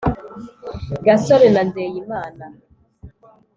[1.05, 2.45] gasore na nzeyimana